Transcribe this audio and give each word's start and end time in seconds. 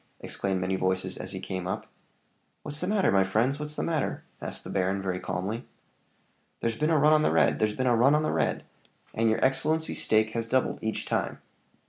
exclaimed 0.19 0.59
many 0.59 0.75
voices 0.75 1.15
as 1.15 1.31
he 1.31 1.39
came 1.39 1.67
up. 1.67 1.85
"What's 2.63 2.79
the 2.81 2.87
matter, 2.87 3.11
my 3.11 3.23
friends? 3.23 3.59
what's 3.59 3.75
the 3.75 3.83
matter?" 3.83 4.23
asked 4.41 4.63
the 4.63 4.71
baron, 4.71 4.99
very 4.99 5.19
calmly. 5.19 5.63
"There's 6.59 6.75
been 6.75 6.89
a 6.89 6.97
run 6.97 7.13
on 7.13 7.21
the 7.21 7.29
red! 7.31 7.59
there's 7.59 7.75
been 7.75 7.85
a 7.85 7.95
run 7.95 8.15
on 8.15 8.23
the 8.23 8.31
red! 8.31 8.63
and 9.13 9.29
your 9.29 9.45
excellency's 9.45 10.01
stake 10.01 10.31
has 10.31 10.47
doubled 10.47 10.79
each 10.81 11.05
time. 11.05 11.37